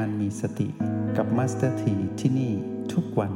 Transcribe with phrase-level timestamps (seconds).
[0.00, 0.68] การมีสติ
[1.16, 2.52] กับมาสเตอร์ทีที่นี่
[2.92, 3.32] ทุกวัน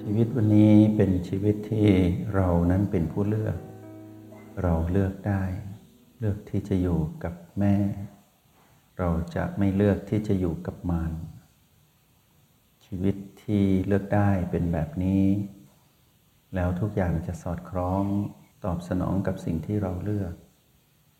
[0.00, 1.88] ชีวิตวันนี้เป็นชีวิตที่
[2.34, 3.58] เรานั้นเป็นผู้เลือก
[4.62, 5.42] เราเลือกได้
[6.18, 7.76] เลือกที่จะอยู่กับแม่
[8.98, 11.12] เราจะไม่เลือกที่จะอยู่กับมาร
[12.84, 15.24] ชีวิตที่เลือกได้เป็นแบบนี้
[16.54, 18.04] แล้วทุกอย่างจะสอดคล้อง
[18.64, 20.34] ตอบสนองกับสิ่งที่เราเลือก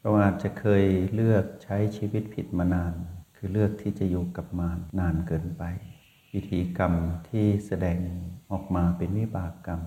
[0.04, 0.84] เราอาจจะเคย
[1.14, 2.94] เลือกใช้ชีวิตผิดมานาน
[3.36, 5.62] คือเลือกที่จะอยู่กับมารนานเกินไป
[6.34, 6.92] วิธีกรรม
[7.28, 7.98] ที่แสดง
[8.50, 9.82] ออกมาเป็นวิบากกรรม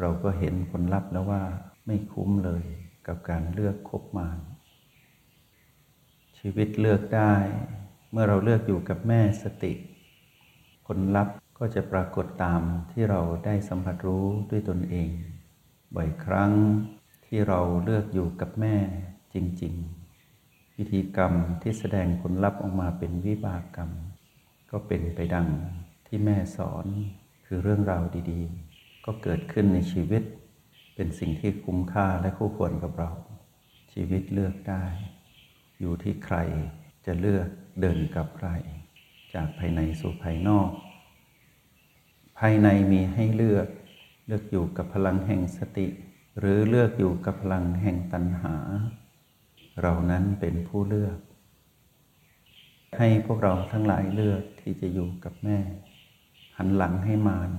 [0.00, 1.42] เราก็เห็นผลลัพธ์แล้วว่า
[1.86, 2.64] ไม่คุ้มเลย
[3.06, 4.38] กับการเลือกคบมาร
[6.38, 7.34] ชีวิตเลือกได้
[8.12, 9.72] เมื่อเราเลือกอยู่กับแม่สติ
[10.86, 15.10] ผลลัพธ์ก็จะปรากฏตามที่เราได้สัมผัสรู้ด้วยตนเอง
[15.94, 16.52] บ่อยครั้ง
[17.26, 18.76] ที่เราเลือกอยู่กับแม่
[19.34, 19.74] จริง
[20.26, 23.90] ๆ วิธีกรรมที่แสดงผลลัพธ์ออกมาเป็นวิบากกรรม
[24.70, 25.48] ก็เป็นไปดัง
[26.06, 26.86] ที่แม่สอน
[27.46, 30.22] คือเรื่องราวดีๆ ก็เกิดขึ้นในชีวิต
[30.94, 33.10] เป็นสิ่งที่คุ้มค่าและคู่ควรกับเรา
[33.92, 34.84] ชีวิตเลือกได้
[35.80, 36.36] อยู่ที่ใคร
[37.06, 37.48] จะเลือก
[37.80, 38.48] เดินกับใคร
[39.34, 40.70] จากภายในสู่ภายนอก
[42.38, 43.68] ภายในมีให้เลือก
[44.26, 45.86] เลือกอยู่กับพลังแห่งสติ
[46.38, 48.56] หรือเลือกอยู่กับพลังแห่งตัณหา
[49.80, 51.18] เรานั้นเป็นผู้เลือก
[52.98, 55.58] ให้พวกเราทั้งหลายเลือกที่จะอยู่กับแม่
[56.56, 57.50] หันหลังให้มาร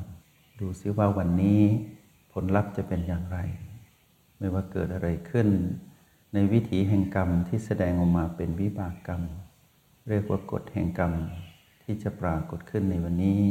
[0.59, 1.61] ดูซิว่าวันนี้
[2.33, 3.37] ผลลัพธ์จะเป็นอย่างไร
[4.37, 5.47] ไม่ว่าเกิดอะไรขึ้น
[6.33, 9.21] ในวิถีแห่งกรรมที่แสดงออกมาเป็นวิบากกรรม
[10.09, 11.13] เรียกว่ากฎแห่งกรรม
[11.83, 13.41] ที่จะปรากฏขึ้นในวันนี้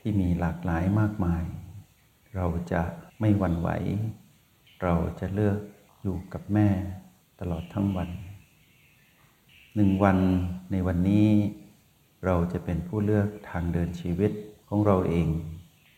[0.00, 1.44] ที่มีหลากหลายมากมาย
[2.34, 2.82] เราจะ
[3.20, 3.68] ไม่หวั่นไหว
[4.82, 5.58] เราจะเลือก
[6.02, 6.68] อยู่กับแม่
[7.44, 8.08] ตลอดทั้งวัน
[9.74, 10.18] หนึ่งวัน
[10.72, 11.28] ในวันนี้
[12.24, 14.32] เราจะเป็นผู้เลือกทางเดินชีวิต
[14.68, 15.28] ของเราเอง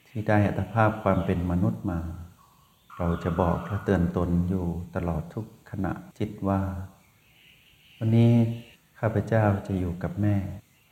[0.08, 2.00] ที่ได้อัตภาพความเป็นมนุษย์มา
[2.98, 4.66] เราจะบอกและเตือนตนอยู่
[4.96, 6.60] ตลอดทุกขณะจิตว่า
[7.98, 8.32] วันนี้
[8.98, 10.36] ข้าพเจ้าจะอยู่กับแม่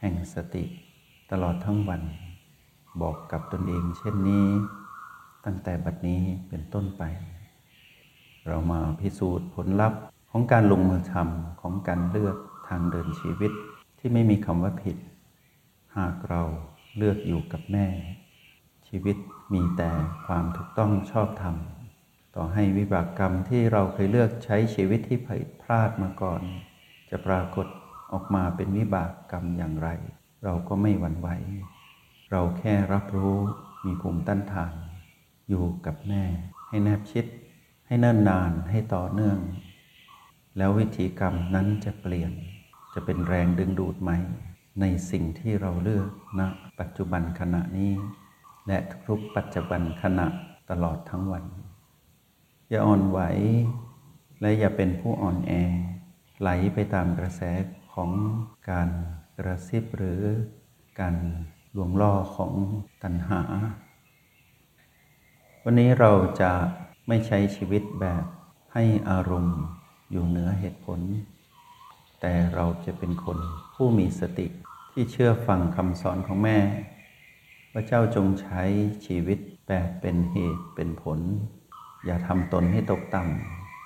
[0.00, 0.64] แห่งสติ
[1.30, 2.02] ตลอดทั้งวัน
[3.02, 4.46] บอกกับตนเองเช่นนี้
[5.44, 7.02] ตั้งแต่บัดนี้เป็นต้นไป
[8.48, 10.00] เรามาพิสูจน์ผลลัพธ์
[10.34, 12.36] ของการลงมือทำของการเลือก
[12.68, 13.52] ทางเดินชีวิต
[13.98, 14.96] ที่ไม่มีคำว่าผิด
[15.96, 16.42] หากเรา
[16.96, 17.86] เลือกอยู่กับแม่
[18.88, 19.16] ชีวิต
[19.52, 19.90] มีแต่
[20.26, 21.56] ความถูกต้องชอบธรรม
[22.36, 26.42] ต่อให้วิบากกรรมที่เราเคยเลือกใช้ชีวิตที่ผิดพลาดมาก่อน
[27.10, 27.66] จะปรากฏ
[28.12, 29.88] ออกมาเป็นวิบากกรรมอย่างไร
[30.44, 31.28] เราก็ไม่หวั่นไหว
[32.30, 33.36] เราแค่รับรู้
[33.84, 34.74] มีภูมิต้านทาน
[35.48, 36.24] อยู่กับแม่
[36.68, 37.26] ให้แนบชิด
[37.86, 39.38] ให้เนิ่นนานให้ต่อเนื่อง
[40.56, 42.32] แล้ววิธีกรรมนั้นจะเปลี่ยน
[42.94, 44.18] จะเป็นแรงดึงดูดใหม่
[44.80, 46.08] ในสิ่งที่เราเลือก
[46.38, 46.48] ณนะ
[46.80, 47.92] ปัจจุบันขณะนี้
[48.66, 50.26] และทุกปัจจุบันขณะ
[50.70, 51.44] ตลอดทั้งวัน
[52.68, 53.20] อย่าอ่อนไหว
[54.40, 55.52] และอย่าเป็นผู้อ่อนแอ
[56.40, 57.42] ไหลไปตามกระแส
[57.94, 58.10] ของ
[58.70, 58.88] การ
[59.38, 60.22] กระซิบหรือ
[61.00, 61.16] การ
[61.76, 62.52] ลวงล่อของ
[63.02, 63.42] ตัณหา
[65.64, 66.52] วันนี้เราจะ
[67.08, 68.24] ไม่ใช้ชีวิตแบบ
[68.72, 69.58] ให้อารมณ์
[70.12, 71.00] อยู่เหนือเหตุผล
[72.20, 73.38] แต่เราจะเป็นคน
[73.74, 74.46] ผู้มีสติ
[74.92, 76.58] ที่เชื่อฟังคำสอนของแม่
[77.72, 78.62] ว่าเจ้าจงใช้
[79.06, 81.20] ชีวิตแบบเป็นเหตุเป็นผล
[82.04, 83.22] อย่าทำตนให้ตกต่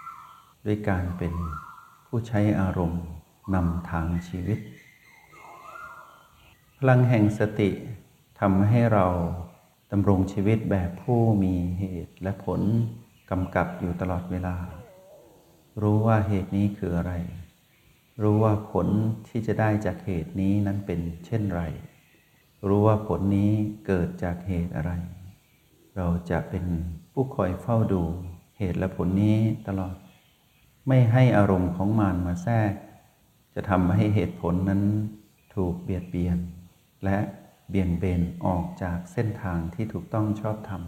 [0.00, 1.34] ำด้วยการเป็น
[2.06, 3.04] ผู้ใช้อารมณ์
[3.54, 4.59] นำทางชีวิต
[6.78, 7.70] พลังแห่งสติ
[8.41, 9.06] ทำให้เรา
[9.92, 12.60] ดำรงชีวิตแบบผู้มีเหตุและผล
[13.31, 14.56] กำกับอยู่ตลอดเวลา
[15.82, 17.12] รู้ว่าเหตุนี้คืออะไร
[18.22, 18.88] รู้ว่าผล
[19.28, 21.62] ที่จะได้จากเหตุนี้นั้นเป็นเช่นไร
[22.68, 23.53] รู้ว่าผลนี้
[23.86, 24.92] เกิดจากเหตุอะไร
[25.97, 26.65] เราจะเป็น
[27.12, 28.03] ผู้คอยเฝ้าดู
[28.59, 29.95] เหตุและผลนี้ตลอด
[30.89, 32.72] ไม่ให้อารมณ์ของมารมาแทรก
[33.54, 34.83] จะทำให้เหตุผลนั้น
[35.54, 36.39] ถูกเบียดเบียน
[37.04, 37.18] และ
[37.68, 40.83] เบี่ยงเบนออกจากเส้นทางที่ถูกต้องชอบธรรม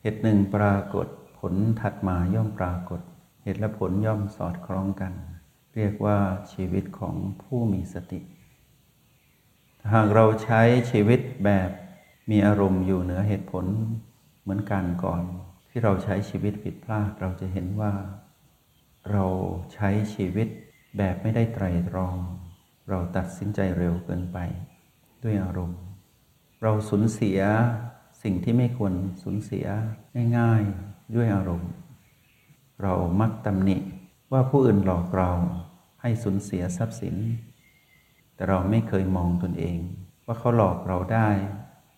[0.00, 1.06] เหตุหนึ่งปรากฏ
[1.38, 3.00] ผลถัดมาย่อมปรากฏ
[3.42, 5.12] เหตุและผลย่อมสอดคล้องกัน
[5.74, 6.18] เรียกว่า
[6.52, 8.20] ชีวิตของผู้มีสติ
[9.92, 10.60] หากเราใช้
[10.90, 11.70] ชีวิตแบบ
[12.30, 13.66] มีอารมณ์อยู่เหนือเหตุผล
[14.42, 15.22] เหมือนกันก่อน
[15.70, 17.92] ที่เราใช้ชีวิตผิดพลาดเราจะเห็นว่า
[19.12, 19.26] เรา
[19.74, 20.48] ใช้ชีวิต
[20.98, 22.16] แบบไม่ได้ไตรตรอง
[22.88, 24.38] เราตัดสินใจเร็วเกินไป
[25.22, 25.80] ด้วยอารมณ์
[26.62, 27.40] เราสูญเสีย
[28.22, 29.66] สิ่งที่ไม่ควรสูญเสีย
[30.38, 31.70] ง่าย ๆ ด้วยอารมณ์
[32.82, 33.76] เรามักตำหนิ
[34.32, 35.30] ว่าผู้อื่นหลอกเรา
[36.02, 37.16] ให้สูญเสียทรัพย์สิน
[38.34, 39.78] แต่เราไม่เคยมองตนเอง
[40.26, 41.28] ว่าเขาหลอกเราได้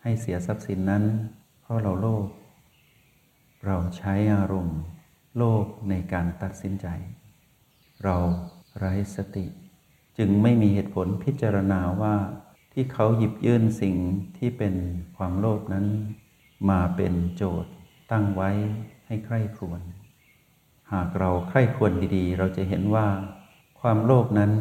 [0.03, 1.05] ให้เสียทรัพย์สินนั้น
[1.61, 2.27] เพราะเราโลภ
[3.67, 4.81] เราใช้อารมณ์
[5.37, 6.87] โลภในการตัดสินใจ
[8.05, 8.17] เรา
[8.79, 9.47] ไร้สติ
[10.19, 12.17] จึงไม่มีเหตุผลพิจารณาว่า
[12.73, 13.97] ที่เขาหยิบยื่นสิ่ง
[14.37, 14.75] ที่เป็น
[15.17, 15.87] ความโลภนั้น
[16.71, 17.71] มาเป็นโจทย์
[18.11, 18.51] ตั้งไว้
[19.07, 19.81] ให้ใคร่ครวญ
[20.93, 23.07] หากเราใคร่ควญดีๆ เราจะเห็นว่า
[23.81, 24.53] ความโลภนั้น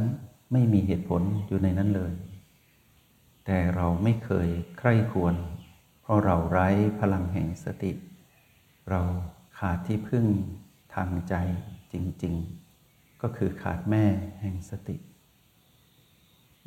[0.51, 2.13] ไม่มีเหตุผลอยู่ในนั้นเลย
[3.45, 4.47] แต่เราไม่เคย
[4.77, 5.35] ใคร่ควญ
[6.01, 6.67] เพราะเราไร้
[6.99, 7.91] พลังแห่งสติ
[8.89, 9.01] เรา
[9.57, 10.25] ขาดที่พึ่ง
[10.95, 11.35] ทางใจ
[11.93, 14.05] จริงๆ ก็คือขาดแม่
[14.41, 14.95] แห่งสติ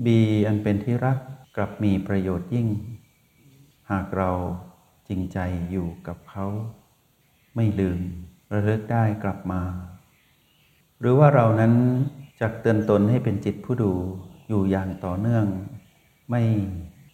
[0.05, 1.19] บีอันเป็นที่รัก
[1.57, 2.69] กลับมีประโยชน์ยิ่ง
[3.91, 4.31] หากเรา
[5.09, 5.39] จริงใจ
[5.71, 6.47] อยู่กับเขา
[7.57, 8.01] ไม่ลืม
[8.53, 9.63] ระลึกได้กลับมา
[11.01, 11.75] หรือว่าเรานั้น
[12.41, 13.93] จักเตือนตนให้เป็นจิตผู้ดู
[14.49, 15.47] อยู่อย่างต่อเนื่อง
[16.31, 16.43] ไม่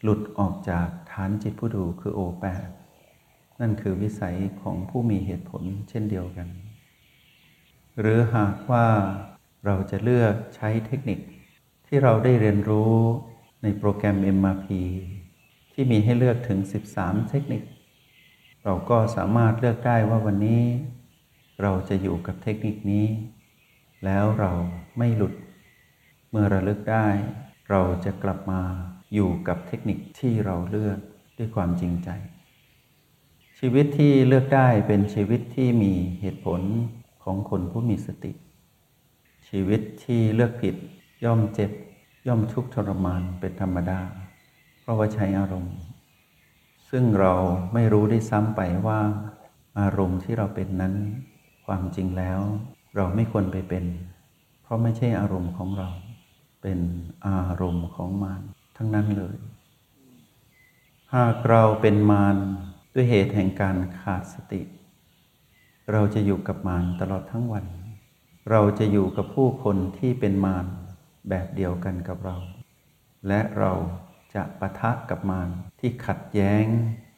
[0.03, 2.69] หลุดออกจากฐานจิตผู้ดูคือโอแปด
[3.61, 6.49] นั่นคือวิสัยของผู้มีเหตุผลเช่นเดียวกัน
[8.01, 8.87] หรือหากว่า
[9.65, 11.19] เราจะเลือกใช้เทคนิค
[11.87, 12.95] ที่เราได้เรียนรู้
[13.63, 14.67] ในโปรแกรม MRP
[15.73, 16.59] ที่มีให้เลือกถึง
[16.95, 17.63] 13 เทคนิค
[18.65, 20.63] เราก็สามารถเลือกได้ว่าวันนี้
[21.63, 23.07] เราจะอยู่กับเทคนิคนี้
[24.05, 24.53] แล้วเรา
[24.99, 25.35] ไม่หลุด
[26.31, 27.07] เมื่อระลึกได้
[27.71, 28.63] เราจะกลับมา
[29.15, 30.99] อยู่กับเทคนิคที่เราเลือก
[31.39, 32.09] ด้วยความจริงใจ
[33.59, 36.61] ชีวิตที่เลือกได้เป็นชีวิตที่มีเหตุผล
[37.25, 38.33] ของคนผู้มีสติ
[39.49, 40.75] ชีวิตที่เลือกผิด
[41.25, 41.71] ย่อมเจ็บ
[42.27, 44.01] ย่อมทุกข์ทรมานเป็นธรรมดา
[44.81, 45.77] เพราะว่าใช้อารมณ์
[46.91, 47.35] ซึ่งเรา
[47.75, 49.01] ไม่รู้ได้ซ้ำไปว่า
[49.81, 50.95] อารมณ์ที่เราเป็นนั้น
[51.67, 52.41] ความจริงแล้ว
[52.97, 53.85] เราไม่ควรไปเป็น
[54.63, 55.89] เพราะไม่ใช่อารมณ์ของเรา
[56.63, 56.81] เป็น
[57.27, 58.43] อารมณ์ของมาร
[58.77, 59.37] ทั้งนั้นเลย
[61.15, 62.37] หากเราเป็นมาร
[62.95, 64.63] ด้วยเหตุแห่งการขาดสติ
[65.93, 67.65] เราจะอยู่กับมารตลอดทั้งวัน
[68.51, 70.67] เราจะอยู่กับผู้คนที่เป็นมาร
[71.29, 72.37] แบบเดียวกันกับเรา
[73.29, 73.73] และเรา
[74.35, 75.49] จะปะทะกับมาร
[75.81, 76.65] ที่ขัดแย้ง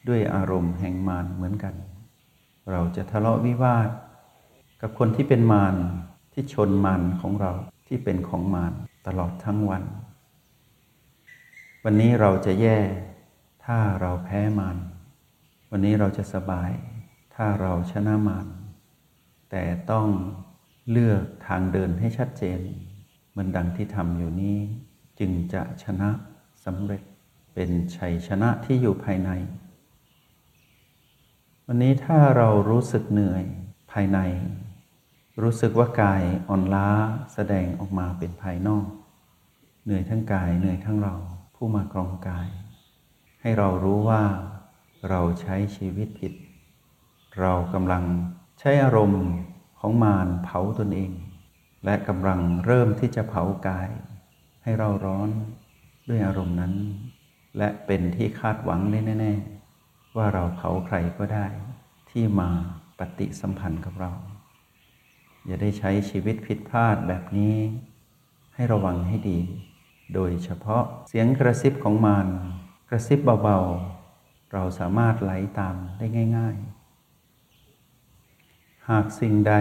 [0.07, 1.75] ด้วยอารมณ์แห่งมารเหมือนกัน
[2.71, 3.89] เราจะทะเลาะวิวาท
[4.87, 5.75] กับคนที่เป็นมาร
[6.33, 7.51] ที่ชนมารของเรา
[7.87, 8.73] ที่เป็นของมาร
[9.07, 9.83] ตลอดทั้งวัน
[11.83, 12.79] วันนี้เราจะแย่
[13.65, 14.77] ถ้าเราแพ้มาร
[15.71, 16.71] วันนี้เราจะสบาย
[17.35, 18.47] ถ้าเราชนะมาร
[19.51, 20.07] แต่ต้อง
[20.91, 22.59] เลือกทางเดินให้ชัดเจน
[23.29, 24.57] เหมือนดังที่ทำอยู่นี้
[25.19, 26.09] จึงจะชนะ
[26.65, 27.03] สำเร็จ
[27.53, 29.31] เป็นชัยชนะที่อยู่ภายใน
[31.67, 33.43] วันนี้ถ้าเรารู้สึกเหนื่อย
[33.91, 34.19] ภายใน
[35.41, 36.87] รู้สึกว่ากายอ่อนล้า
[37.33, 38.87] แสดงออกมาเป็นภายนอก
[39.83, 41.15] เหนื่อยทั้งกายเหนื่อยทั้งเรา
[41.55, 42.47] ผู้มากรองกาย
[43.41, 44.23] ให้เรารู้ว่า
[45.09, 46.33] เราใช้ชีวิตผิด
[47.39, 48.03] เรากำลัง
[48.59, 49.25] ใช้อารมณ์
[49.79, 51.11] ของมารเผาตนเอง
[51.85, 53.89] และกำลังเริ่มที่จะเผากาย
[54.63, 55.29] ให้เราร้อน
[56.09, 56.73] ด้วยอารมณ์นั้น
[57.57, 59.33] และเป็นที่คาดหวังแน่
[59.73, 61.47] ๆ ว่าเราเผาใครก็ได้
[62.09, 62.49] ที่มา
[62.99, 64.13] ปฏิสัมพันธ์กับเรา
[65.45, 67.55] อย่าได้ใช้ชีวิตผิดพลาดแบบนี้
[68.55, 69.39] ให้ระวังให้ดี
[70.13, 72.27] โดยเฉพาะเสียงกระซิบของมาร
[72.89, 76.05] กระซิบเบาๆ เราสามารถไหลตามได้
[76.37, 76.55] ง่าย
[77.95, 79.55] ๆ หากสิ่งใด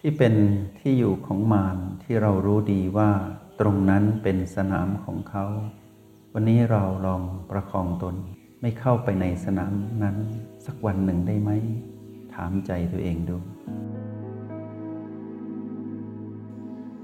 [0.00, 0.34] ที่เป็น
[0.78, 3.10] ที่อยู่ของมารที่เรารู้ดีว่า
[3.60, 5.46] ตรงนั้นเป็นสนามของเขา
[6.32, 8.14] วันนี้เราลองประคองตน
[8.60, 9.72] ไม่เข้าไปในสนาม
[10.02, 10.16] นั้น
[10.66, 11.50] สักวันหนึ่งได้ไหม
[12.34, 13.36] ถามใจตัวเองดู